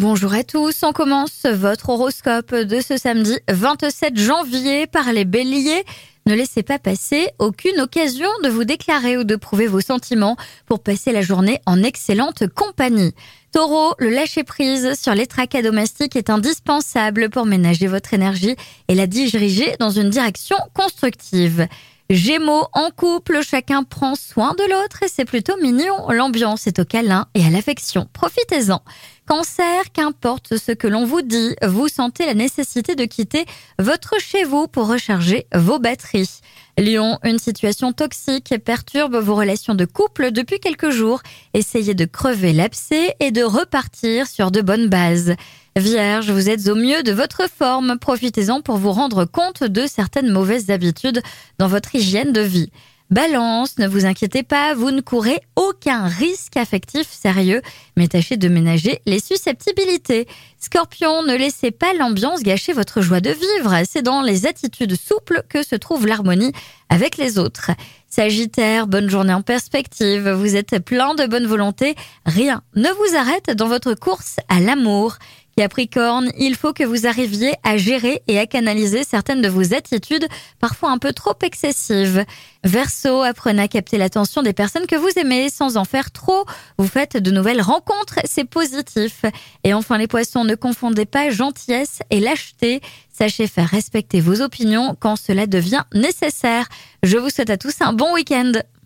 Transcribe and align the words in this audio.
Bonjour 0.00 0.32
à 0.32 0.44
tous, 0.44 0.82
on 0.82 0.94
commence 0.94 1.44
votre 1.44 1.90
horoscope 1.90 2.54
de 2.54 2.80
ce 2.80 2.96
samedi 2.96 3.36
27 3.50 4.18
janvier 4.18 4.86
par 4.86 5.12
les 5.12 5.26
béliers. 5.26 5.84
Ne 6.24 6.32
laissez 6.34 6.62
pas 6.62 6.78
passer 6.78 7.28
aucune 7.38 7.78
occasion 7.78 8.30
de 8.42 8.48
vous 8.48 8.64
déclarer 8.64 9.18
ou 9.18 9.24
de 9.24 9.36
prouver 9.36 9.66
vos 9.66 9.82
sentiments 9.82 10.38
pour 10.64 10.82
passer 10.82 11.12
la 11.12 11.20
journée 11.20 11.60
en 11.66 11.82
excellente 11.82 12.48
compagnie. 12.48 13.12
Taureau, 13.52 13.92
le 13.98 14.08
lâcher-prise 14.08 14.98
sur 14.98 15.14
les 15.14 15.26
tracas 15.26 15.60
domestiques 15.60 16.16
est 16.16 16.30
indispensable 16.30 17.28
pour 17.28 17.44
ménager 17.44 17.86
votre 17.86 18.14
énergie 18.14 18.56
et 18.88 18.94
la 18.94 19.06
diriger 19.06 19.74
dans 19.80 19.90
une 19.90 20.08
direction 20.08 20.56
constructive. 20.72 21.68
Gémeaux, 22.10 22.66
en 22.72 22.90
couple, 22.90 23.40
chacun 23.40 23.84
prend 23.84 24.16
soin 24.16 24.54
de 24.54 24.68
l'autre 24.68 25.04
et 25.04 25.08
c'est 25.08 25.24
plutôt 25.24 25.56
mignon. 25.62 26.10
L'ambiance 26.10 26.66
est 26.66 26.80
au 26.80 26.84
câlin 26.84 27.28
et 27.34 27.44
à 27.46 27.50
l'affection. 27.50 28.08
Profitez-en. 28.12 28.82
Cancer, 29.28 29.92
qu'importe 29.92 30.56
ce 30.56 30.72
que 30.72 30.88
l'on 30.88 31.04
vous 31.04 31.22
dit, 31.22 31.54
vous 31.62 31.86
sentez 31.86 32.26
la 32.26 32.34
nécessité 32.34 32.96
de 32.96 33.04
quitter 33.04 33.44
votre 33.78 34.18
chez 34.18 34.42
vous 34.42 34.66
pour 34.66 34.88
recharger 34.88 35.46
vos 35.54 35.78
batteries. 35.78 36.40
Lion, 36.76 37.20
une 37.22 37.38
situation 37.38 37.92
toxique 37.92 38.54
perturbe 38.64 39.14
vos 39.14 39.36
relations 39.36 39.76
de 39.76 39.84
couple 39.84 40.32
depuis 40.32 40.58
quelques 40.58 40.90
jours. 40.90 41.20
Essayez 41.54 41.94
de 41.94 42.06
crever 42.06 42.52
l'abcès 42.52 43.14
et 43.20 43.30
de 43.30 43.44
repartir 43.44 44.26
sur 44.26 44.50
de 44.50 44.62
bonnes 44.62 44.88
bases. 44.88 45.36
Vierge, 45.76 46.30
vous 46.30 46.50
êtes 46.50 46.68
au 46.68 46.74
mieux 46.74 47.04
de 47.04 47.12
votre 47.12 47.48
forme. 47.48 47.96
Profitez-en 48.00 48.60
pour 48.60 48.76
vous 48.76 48.90
rendre 48.90 49.24
compte 49.24 49.62
de 49.62 49.86
certaines 49.86 50.30
mauvaises 50.30 50.70
habitudes 50.70 51.22
dans 51.58 51.68
votre 51.68 51.94
hygiène 51.94 52.32
de 52.32 52.40
vie. 52.40 52.70
Balance, 53.10 53.78
ne 53.78 53.88
vous 53.88 54.04
inquiétez 54.04 54.44
pas, 54.44 54.74
vous 54.74 54.90
ne 54.92 55.00
courez 55.00 55.40
aucun 55.56 56.06
risque 56.06 56.56
affectif 56.56 57.08
sérieux, 57.10 57.60
mais 57.96 58.06
tâchez 58.06 58.36
de 58.36 58.48
ménager 58.48 59.00
les 59.04 59.18
susceptibilités. 59.18 60.28
Scorpion, 60.60 61.24
ne 61.24 61.34
laissez 61.34 61.72
pas 61.72 61.92
l'ambiance 61.94 62.42
gâcher 62.42 62.72
votre 62.72 63.00
joie 63.00 63.20
de 63.20 63.30
vivre, 63.30 63.82
c'est 63.88 64.02
dans 64.02 64.22
les 64.22 64.46
attitudes 64.46 64.94
souples 64.94 65.42
que 65.48 65.64
se 65.64 65.74
trouve 65.74 66.06
l'harmonie 66.06 66.52
avec 66.88 67.16
les 67.16 67.38
autres. 67.38 67.72
Sagittaire, 68.12 68.88
bonne 68.88 69.08
journée 69.08 69.32
en 69.32 69.40
perspective, 69.40 70.28
vous 70.30 70.56
êtes 70.56 70.80
plein 70.80 71.14
de 71.14 71.26
bonne 71.26 71.46
volonté, 71.46 71.94
rien 72.26 72.64
ne 72.74 72.88
vous 72.88 73.16
arrête 73.16 73.50
dans 73.52 73.68
votre 73.68 73.94
course 73.94 74.38
à 74.48 74.58
l'amour. 74.58 75.16
Capricorne, 75.56 76.32
il 76.36 76.56
faut 76.56 76.72
que 76.72 76.82
vous 76.82 77.06
arriviez 77.06 77.52
à 77.62 77.76
gérer 77.76 78.22
et 78.26 78.38
à 78.40 78.46
canaliser 78.46 79.04
certaines 79.04 79.42
de 79.42 79.48
vos 79.48 79.74
attitudes, 79.74 80.26
parfois 80.58 80.90
un 80.90 80.98
peu 80.98 81.12
trop 81.12 81.34
excessives. 81.42 82.24
Verseau, 82.64 83.22
apprenez 83.22 83.62
à 83.62 83.68
capter 83.68 83.96
l'attention 83.96 84.42
des 84.42 84.54
personnes 84.54 84.86
que 84.86 84.96
vous 84.96 85.10
aimez 85.16 85.48
sans 85.48 85.76
en 85.76 85.84
faire 85.84 86.10
trop. 86.10 86.46
Vous 86.78 86.88
faites 86.88 87.16
de 87.16 87.30
nouvelles 87.30 87.62
rencontres, 87.62 88.20
c'est 88.24 88.44
positif. 88.44 89.24
Et 89.62 89.72
enfin 89.72 89.98
les 89.98 90.08
poissons, 90.08 90.44
ne 90.44 90.54
confondez 90.56 91.04
pas 91.04 91.30
gentillesse 91.30 92.00
et 92.10 92.20
lâcheté. 92.20 92.80
Sachez 93.20 93.48
faire 93.48 93.68
respecter 93.68 94.22
vos 94.22 94.40
opinions 94.40 94.96
quand 94.98 95.14
cela 95.14 95.46
devient 95.46 95.82
nécessaire. 95.92 96.66
Je 97.02 97.18
vous 97.18 97.28
souhaite 97.28 97.50
à 97.50 97.58
tous 97.58 97.82
un 97.82 97.92
bon 97.92 98.14
week-end. 98.14 98.52